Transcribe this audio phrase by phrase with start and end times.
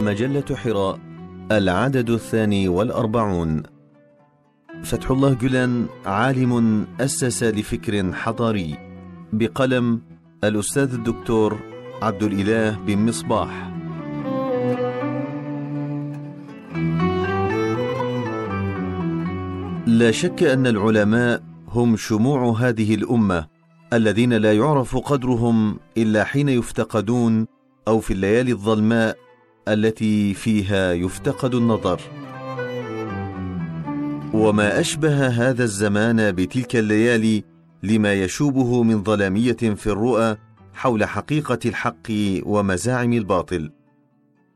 [0.00, 0.98] مجلة حراء
[1.52, 3.62] العدد الثاني والأربعون.
[4.82, 8.78] فتح الله جلان عالم أسس لفكر حضاري
[9.32, 10.00] بقلم
[10.44, 11.58] الأستاذ الدكتور
[12.02, 13.70] عبد الإله بن مصباح.
[19.86, 23.46] لا شك أن العلماء هم شموع هذه الأمة
[23.92, 27.46] الذين لا يعرف قدرهم إلا حين يفتقدون
[27.88, 29.25] أو في الليالي الظلماء
[29.68, 32.00] التي فيها يفتقد النظر.
[34.34, 37.44] وما أشبه هذا الزمان بتلك الليالي
[37.82, 40.36] لما يشوبه من ظلامية في الرؤى
[40.74, 42.10] حول حقيقة الحق
[42.42, 43.70] ومزاعم الباطل.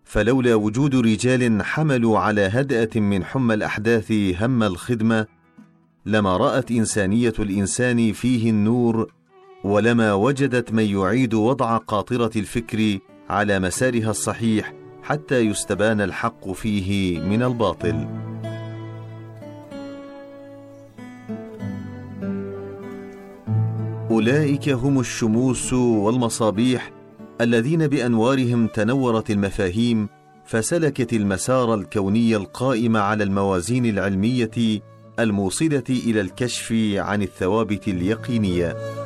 [0.05, 5.27] فلولا وجود رجال حملوا على هدأة من حمى الأحداث هم الخدمة
[6.07, 9.13] لما رأت إنسانية الإنسان فيه النور
[9.65, 12.99] ولما وجدت من يعيد وضع قاطرة الفكر
[13.31, 14.80] على مسارها الصحيح
[15.11, 18.07] حتى يستبان الحق فيه من الباطل.
[24.11, 26.93] أولئك هم الشموس والمصابيح
[27.41, 30.09] الذين بأنوارهم تنورت المفاهيم
[30.45, 34.81] فسلكت المسار الكوني القائم على الموازين العلمية
[35.19, 39.00] الموصلة إلى الكشف عن الثوابت اليقينية.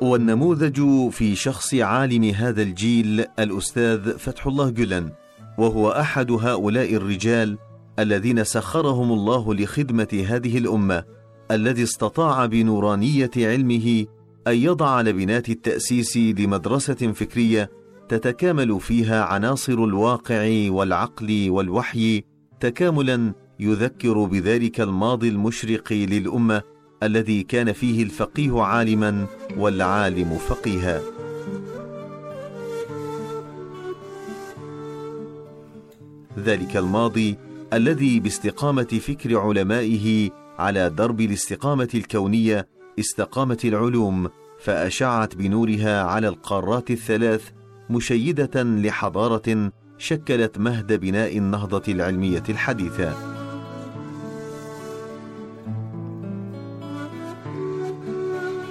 [0.00, 5.10] والنموذج في شخص عالم هذا الجيل الأستاذ فتح الله جلن
[5.58, 7.58] وهو أحد هؤلاء الرجال
[7.98, 11.04] الذين سخرهم الله لخدمة هذه الأمة
[11.50, 14.06] الذي استطاع بنورانية علمه
[14.46, 17.70] أن يضع لبنات التأسيس لمدرسة فكرية
[18.08, 22.24] تتكامل فيها عناصر الواقع والعقل والوحي
[22.60, 26.62] تكاملا يذكر بذلك الماضي المشرق للأمة
[27.02, 31.00] الذي كان فيه الفقيه عالما والعالم فقيها.
[36.38, 37.36] ذلك الماضي
[37.72, 42.68] الذي باستقامة فكر علمائه على درب الاستقامة الكونية
[42.98, 44.28] استقامت العلوم
[44.60, 47.50] فأشعت بنورها على القارات الثلاث
[47.90, 53.35] مشيدة لحضارة شكلت مهد بناء النهضة العلمية الحديثة.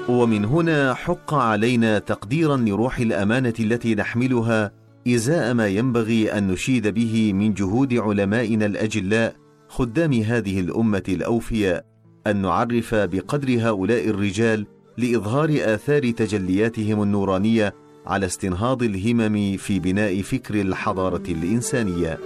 [0.10, 4.72] ومن هنا حق علينا تقديرا لروح الأمانة التي نحملها
[5.08, 9.36] إزاء ما ينبغي أن نشيد به من جهود علمائنا الأجلاء
[9.68, 11.86] خدام هذه الأمة الأوفياء.
[12.28, 14.66] أن نعرف بقدر هؤلاء الرجال
[14.98, 22.20] لإظهار آثار تجلياتهم النورانية على استنهاض الهمم في بناء فكر الحضارة الإنسانية.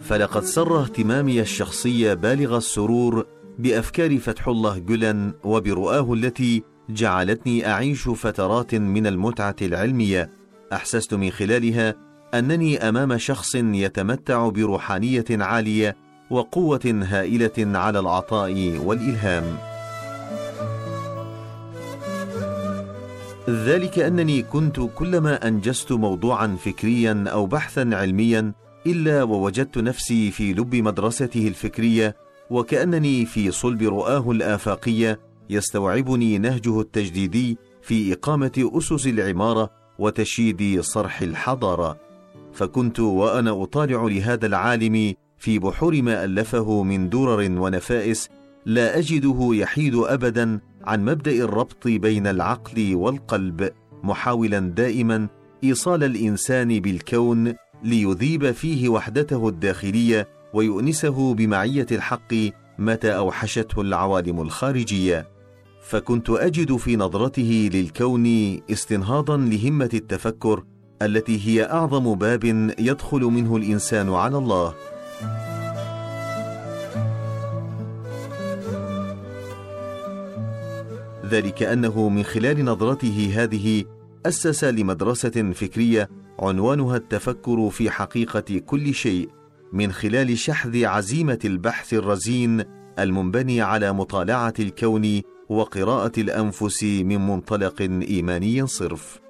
[0.00, 3.26] فلقد سر اهتمامي الشخصي بالغ السرور
[3.58, 10.30] بأفكار فتح الله جلن وبرؤاه التي جعلتني أعيش فترات من المتعة العلمية.
[10.72, 11.94] أحسست من خلالها
[12.34, 15.96] أنني أمام شخص يتمتع بروحانية عالية
[16.30, 19.44] وقوة هائلة على العطاء والإلهام.
[23.50, 28.52] ذلك أنني كنت كلما أنجزت موضوعا فكريا أو بحثا علميا
[28.86, 35.20] إلا ووجدت نفسي في لب مدرسته الفكرية وكأنني في صلب رؤاه الآفاقية
[35.50, 41.96] يستوعبني نهجه التجديدي في إقامة أسس العمارة وتشييد صرح الحضارة.
[42.52, 48.28] فكنت وأنا أطالع لهذا العالم في بحور ما ألفه من درر ونفائس
[48.66, 53.70] لا أجده يحيد ابدا عن مبدأ الربط بين العقل والقلب
[54.02, 55.28] محاولا دائما
[55.64, 62.34] إيصال الإنسان بالكون ليذيب فيه وحدته الداخلية ويؤنسه بمعية الحق
[62.78, 65.28] متى أوحشته العوالم الخارجية
[65.82, 68.26] فكنت أجد في نظرته للكون
[68.70, 70.64] استنهاضا لهمة التفكر
[71.02, 72.44] التي هي أعظم باب
[72.78, 74.74] يدخل منه الإنسان على الله.
[81.26, 83.84] ذلك أنه من خلال نظرته هذه
[84.26, 89.28] أسس لمدرسة فكرية عنوانها التفكر في حقيقة كل شيء.
[89.72, 92.64] من خلال شحذ عزيمة البحث الرزين
[92.98, 99.20] المنبني على مطالعة الكون وقراءة الأنفس من منطلق إيماني صرف.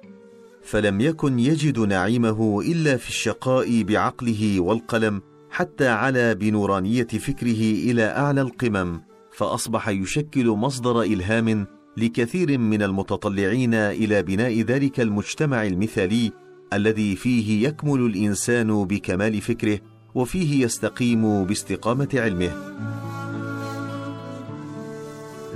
[0.63, 8.41] فلم يكن يجد نعيمه إلا في الشقاء بعقله والقلم حتى علا بنورانية فكره إلى أعلى
[8.41, 9.01] القمم
[9.31, 11.67] فأصبح يشكل مصدر إلهام
[11.97, 16.31] لكثير من المتطلعين إلى بناء ذلك المجتمع المثالي
[16.73, 19.79] الذي فيه يكمل الإنسان بكمال فكره
[20.15, 22.51] وفيه يستقيم باستقامة علمه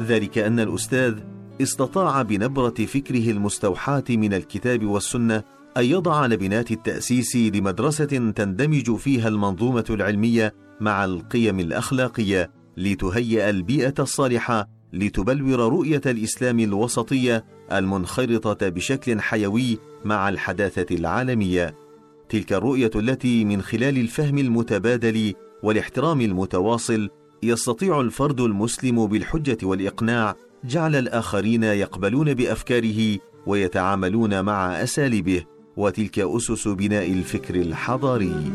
[0.02, 1.16] ذلك أن الأستاذ
[1.62, 5.44] استطاع بنبرة فكره المستوحاة من الكتاب والسنة
[5.78, 8.06] أن يضع لبنات التأسيس لمدرسة
[8.36, 18.70] تندمج فيها المنظومة العلمية مع القيم الأخلاقية لتهيئ البيئة الصالحة لتبلور رؤية الإسلام الوسطية المنخرطة
[18.70, 21.76] بشكل حيوي مع الحداثة العالمية.
[22.32, 25.34] تلك الرؤية التي من خلال الفهم المتبادل
[25.64, 27.10] والاحترام المتواصل
[27.44, 35.44] يستطيع الفرد المسلم بالحجة والإقناع جعل الآخرين يقبلون بأفكاره ويتعاملون مع أساليبه
[35.78, 38.52] وتلك أسس بناء الفكر الحضاري.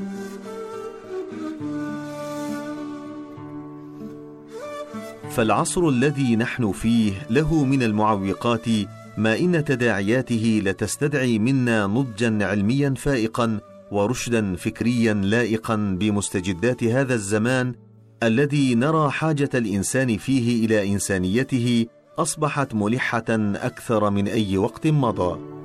[5.30, 8.66] فالعصر الذي نحن فيه له من المعوقات
[9.16, 13.60] ما إن تداعياته لتستدعي منا نضجا علميا فائقا
[13.90, 17.74] ورشدا فكريا لائقا بمستجدات هذا الزمان
[18.22, 21.86] الذي نرى حاجة الإنسان فيه إلى إنسانيته
[22.18, 23.24] أصبحت ملحة
[23.54, 25.56] أكثر من أي وقت مضى.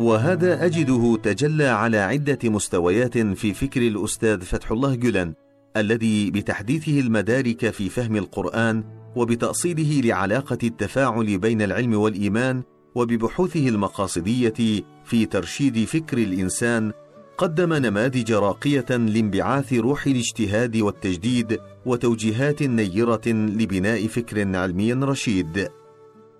[0.00, 5.34] وهذا أجده تجلى على عدة مستويات في فكر الأستاذ فتح الله جلن
[5.76, 8.84] الذي بتحديثه المدارك في فهم القرآن
[9.18, 12.62] وبتاصيله لعلاقة التفاعل بين العلم والإيمان
[12.94, 16.92] وببحوثه المقاصدية في ترشيد فكر الإنسان
[17.38, 25.68] قدم نماذج راقية لانبعاث روح الاجتهاد والتجديد وتوجيهات نيرة لبناء فكر علمي رشيد.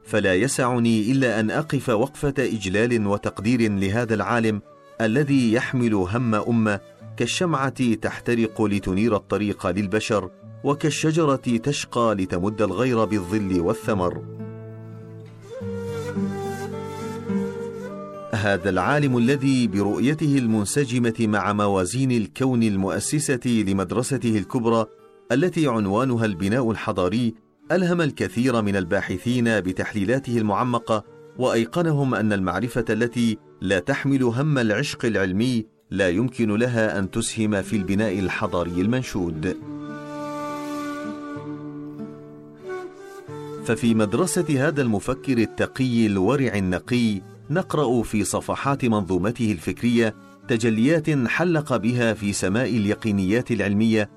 [0.05, 4.63] فلا يسعني إلا أن أقف وقفة إجلال وتقدير لهذا العالم
[5.01, 6.81] الذي يحمل هم أمة
[7.17, 10.31] كالشمعة تحترق لتنير الطريق للبشر
[10.65, 14.23] وكالشجرة تشقى لتمد الغير بالظل والثمر.
[18.35, 24.87] هذا العالم الذي برؤيته المنسجمة مع موازين الكون المؤسسة لمدرسته الكبرى
[25.33, 27.35] التي عنوانها البناء الحضاري
[27.73, 31.05] ألهم الكثير من الباحثين بتحليلاته المعمقة
[31.39, 37.77] وأيقنهم أن المعرفة التي لا تحمل هم العشق العلمي لا يمكن لها أن تسهم في
[37.77, 39.57] البناء الحضاري المنشود.
[43.69, 47.21] ففي مدرسة هذا المفكر التقي الورع النقي
[47.51, 50.15] نقرأ في صفحات منظومته الفكرية
[50.49, 54.11] تجليات حلق بها في سماء اليقينيات العلمية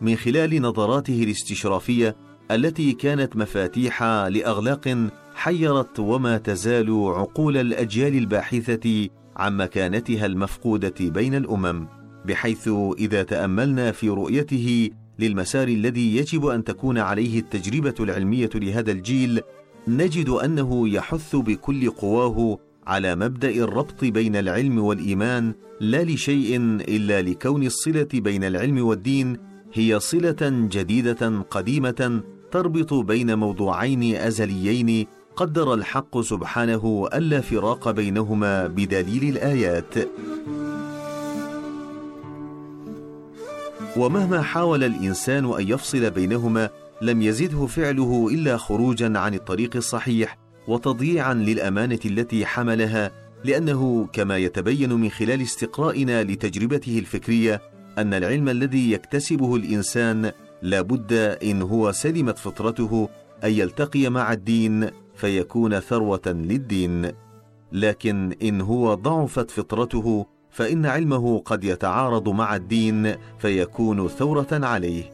[0.00, 2.16] من خلال نظراته الاستشرافية
[2.50, 11.86] التي كانت مفاتيح لأغلاق حيرت وما تزال عقول الأجيال الباحثة عن مكانتها المفقودة بين الأمم
[12.24, 19.40] بحيث إذا تأملنا في رؤيته للمسار الذي يجب أن تكون عليه التجربة العلمية لهذا الجيل
[19.88, 26.56] نجد أنه يحث بكل قواه على مبدأ الربط بين العلم والإيمان لا لشيء
[26.88, 29.36] إلا لكون الصلة بين العلم والدين
[29.72, 35.06] هي صلة جديدة قديمة تربط بين موضوعين أزليين
[35.36, 39.94] قدر الحق سبحانه ألا فراق بينهما بدليل الآيات.
[43.98, 46.70] ومهما حاول الإنسان أن يفصل بينهما
[47.02, 53.10] لم يزده فعله إلا خروجا عن الطريق الصحيح وتضييعا للأمانة التي حملها
[53.44, 57.62] لأنه كما يتبين من خلال استقرائنا لتجربته الفكرية
[57.98, 61.12] أن العلم الذي يكتسبه الإنسان لا بد
[61.42, 63.08] إن هو سلمت فطرته
[63.44, 67.12] أن يلتقي مع الدين فيكون ثروة للدين.
[67.72, 70.26] لكن إن هو ضعفت فطرته
[70.58, 75.04] فإن علمه قد يتعارض مع الدين فيكون ثورة عليه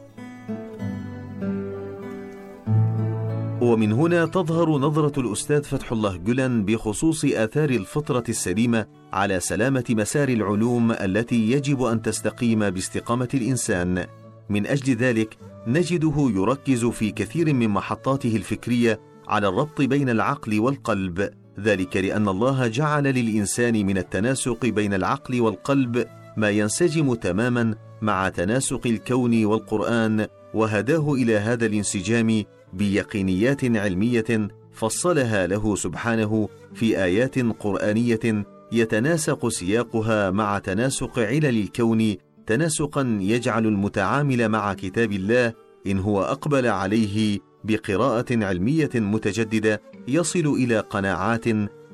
[3.61, 10.29] ومن هنا تظهر نظرة الأستاذ فتح الله جلن بخصوص آثار الفطرة السليمة على سلامة مسار
[10.29, 14.05] العلوم التي يجب أن تستقيم باستقامة الإنسان.
[14.49, 15.37] من أجل ذلك
[15.67, 22.67] نجده يركز في كثير من محطاته الفكرية على الربط بين العقل والقلب، ذلك لأن الله
[22.67, 26.05] جعل للإنسان من التناسق بين العقل والقلب
[26.37, 32.43] ما ينسجم تماما مع تناسق الكون والقرآن وهداه إلى هذا الانسجام
[32.73, 42.15] بيقينيات علمية فصلها له سبحانه في آيات قرآنية يتناسق سياقها مع تناسق علل الكون
[42.47, 45.53] تناسقا يجعل المتعامل مع كتاب الله
[45.87, 51.45] إن هو أقبل عليه بقراءة علمية متجددة يصل إلى قناعات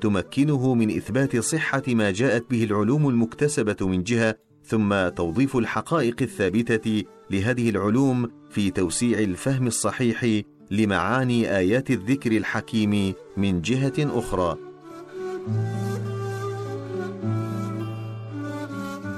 [0.02, 4.36] تمكنه من إثبات صحة ما جاءت به العلوم المكتسبة من جهة
[4.66, 13.62] ثم توظيف الحقائق الثابتة لهذه العلوم في توسيع الفهم الصحيح لمعاني آيات الذكر الحكيم من
[13.62, 14.58] جهة أخرى.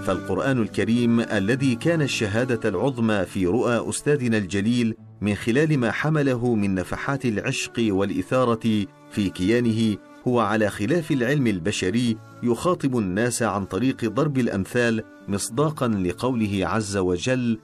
[0.03, 6.75] فالقرآن الكريم الذي كان الشهادة العظمى في رؤى أستاذنا الجليل من خلال ما حمله من
[6.75, 14.37] نفحات العشق والإثارة في كيانه هو على خلاف العلم البشري يخاطب الناس عن طريق ضرب
[14.37, 17.59] الأمثال مصداقا لقوله عز وجل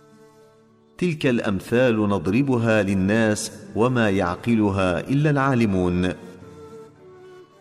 [0.97, 6.13] تلك الأمثال نضربها للناس وما يعقلها إلا العالمون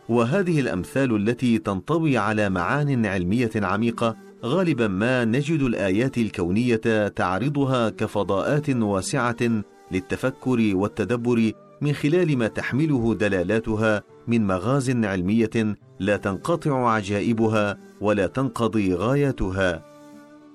[0.08, 8.70] وهذه الأمثال التي تنطوي على معان علمية عميقة غالبا ما نجد الآيات الكونية تعرضها كفضاءات
[8.70, 18.26] واسعة للتفكر والتدبر من خلال ما تحمله دلالاتها من مغاز علمية لا تنقطع عجائبها ولا
[18.26, 19.84] تنقضي غاياتها.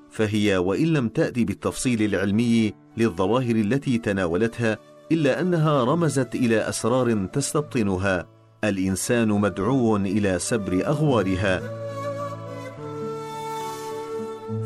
[0.09, 4.77] فهي وإن لم تأتي بالتفصيل العلمي للظواهر التي تناولتها
[5.11, 8.27] إلا أنها رمزت إلى أسرار تستبطنها.
[8.63, 11.61] الإنسان مدعو إلى سبر أغوارها.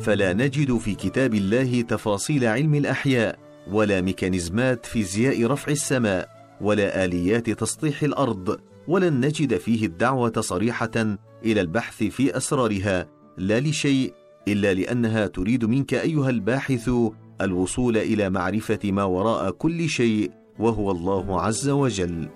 [0.02, 3.47] فلا نجد في كتاب الله تفاصيل علم الأحياء.
[3.72, 6.30] ولا ميكانيزمات فيزياء رفع السماء
[6.62, 13.08] ولا آليات تسطيح الأرض ولن نجد فيه الدعوة صريحة إلى البحث في أسرارها.
[13.38, 14.14] لا لشيء
[14.48, 16.90] إلا لأنها تريد منك أيها الباحث
[17.42, 22.30] الوصول إلى معرفة ما وراء كل شيء وهو الله عز وجل.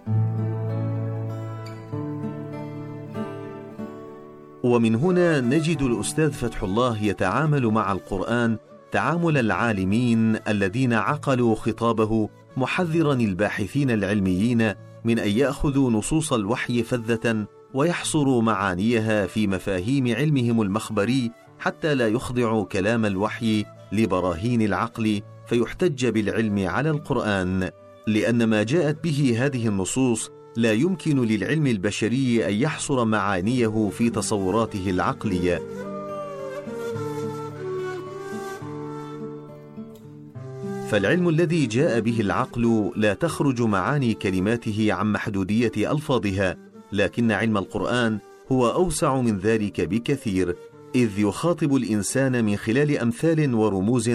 [4.63, 8.57] ومن هنا نجد الأستاذ فتح الله يتعامل مع القرآن
[8.91, 14.73] تعامل العالمين الذين عقلوا خطابه محذرا الباحثين العلميين
[15.05, 22.65] من أن يأخذوا نصوص الوحي فذة ويحصروا معانيها في مفاهيم علمهم المخبري حتى لا يخضعوا
[22.65, 27.69] كلام الوحي لبراهين العقل فيحتج بالعلم على القرآن
[28.07, 34.89] لأن ما جاءت به هذه النصوص لا يمكن للعلم البشري أن يحصر معانيه في تصوراته
[34.89, 35.61] العقلية.
[40.91, 46.57] فالعلم الذي جاء به العقل لا تخرج معاني كلماته عن محدودية ألفاظها
[46.91, 48.19] لكن علم القرآن
[48.51, 50.55] هو أوسع من ذلك بكثير
[50.95, 54.09] إذ يخاطب الإنسان من خلال أمثال ورموز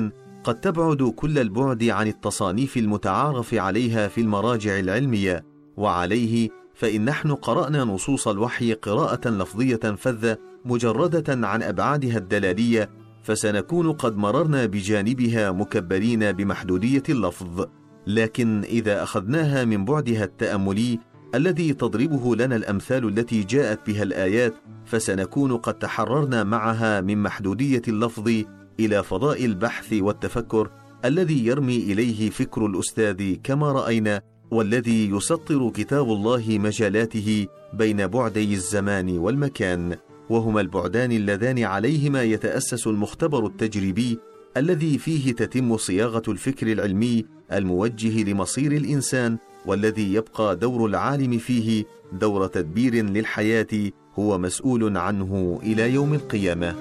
[0.44, 5.44] قد تبعد كل البعد عن التصانيف المتعارف عليها في المراجع العلمية.
[5.76, 14.16] وعليه فإن نحن قرأنا نصوص الوحي قراءة لفظية فذة مجردة عن أبعادها الدلالية فسنكون قد
[14.16, 17.66] مررنا بجانبها مكبرين بمحدودية اللفظ.
[18.06, 20.98] لكن إذا أخذناها من بعدها التأملي
[21.34, 24.54] الذي تضربه لنا الأمثال التي جاءت بها الآيات
[24.84, 28.30] فسنكون قد تحررنا معها من محدودية اللفظ
[28.80, 30.70] إلى فضاء البحث والتفكر
[31.04, 39.18] الذي يرمي إليه فكر الأستاذ كما رأينا والذي يسطر كتاب الله مجالاته بين بعدي الزمان
[39.18, 39.96] والمكان.
[40.30, 44.18] وهما البعدان اللذان عليهما يتأسس المختبر التجريبي
[44.56, 52.46] الذي فيه تتم صياغة الفكر العلمي الموجه لمصير الإنسان والذي يبقى دور العالم فيه دور
[52.46, 56.74] تدبير للحياة هو مسؤول عنه إلى يوم القيامة.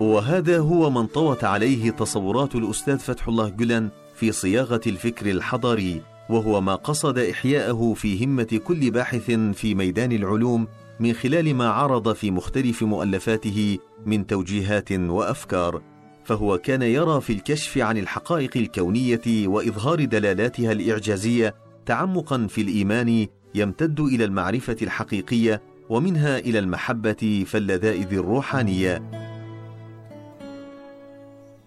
[0.00, 6.02] وهذا هو ما انطوت عليه تصورات الأستاذ فتح الله جلن في صياغة الفكر الحضاري.
[6.28, 10.68] وهو ما قصد إحياءه في همة كل باحث في ميدان العلوم
[11.00, 15.82] من خلال ما عرض في مختلف مؤلفاته من توجيهات وأفكار
[16.24, 21.54] فهو كان يرى في الكشف عن الحقائق الكونية وإظهار دلالاتها الإعجازية
[21.86, 29.27] تعمقا في الإيمان يمتد إلى المعرفة الحقيقية ومنها إلى المحبة فاللذائذ الروحانية.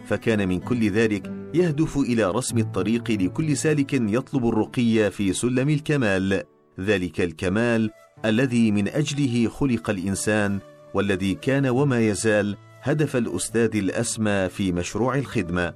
[0.05, 6.43] فكان من كل ذلك يهدف إلى رسم الطريق لكل سالك يطلب الرقي في سلم الكمال.
[6.79, 7.91] ذلك الكمال
[8.25, 10.59] الذي من أجله خلق الإنسان
[10.93, 15.73] والذي كان وما يزال هدف الأستاذ الأسمى في مشروع الخدمة.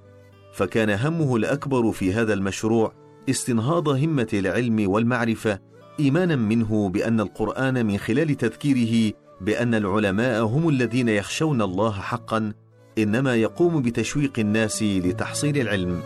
[0.53, 2.93] فكان همه الأكبر في هذا المشروع
[3.29, 5.59] استنهاض همة العلم والمعرفة
[5.99, 12.53] إيمانا منه بأن القرآن من خلال تذكيره بأن العلماء هم الذين يخشون الله حقا
[12.97, 16.01] إنما يقوم بتشويق الناس لتحصيل العلم.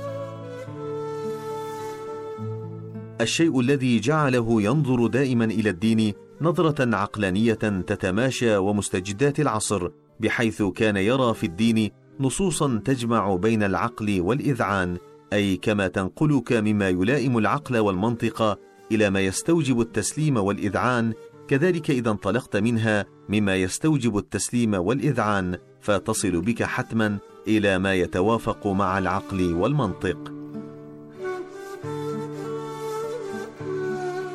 [3.22, 7.54] الشيء الذي جعله ينظر دائما إلى الدين نظرة عقلانية
[7.88, 14.98] تتماشى ومستجدات العصر بحيث كان يرى في الدين نصوصا تجمع بين العقل والإذعان
[15.34, 18.60] أي كما تنقلك مما يلائم العقل والمنطق
[18.92, 21.14] إلى ما يستوجب التسليم والإذعان
[21.50, 28.98] كذلك إذا انطلقت منها مما يستوجب التسليم والإذعان فتصل بك حتما إلى ما يتوافق مع
[28.98, 30.34] العقل والمنطق.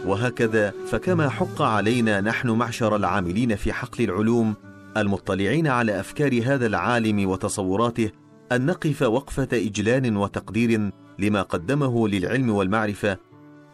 [0.07, 4.55] وهكذا فكما حق علينا نحن معشر العاملين في حقل العلوم
[4.97, 8.11] المطلعين على أفكار هذا العالم وتصوراته
[8.53, 13.19] أن نقف وقفة إجلال وتقدير لما قدمه للعلم والمعرفة.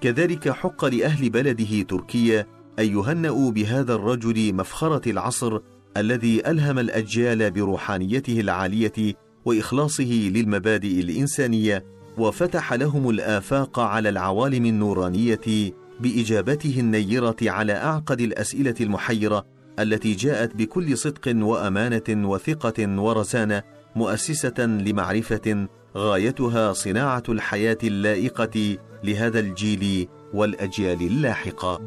[0.00, 5.58] كذلك حق لأهل بلده تركيا ان يهنأوا بهذا الرجل مفخرة العصر
[5.96, 11.84] الذي ألهم الأجيال بروحانيته العالية وإخلاصه للمبادئ الإنسانية
[12.18, 19.46] وفتح لهم الآفاق على العوالم النورانية بإجابته النيرة على أعقد الأسئلة المحيرة
[19.78, 23.62] التي جاءت بكل صدق وأمانة وثقة ورزانة
[23.96, 31.80] مؤسسة لمعرفة غايتها صناعة الحياة اللائقة لهذا الجيل والأجيال اللاحقة.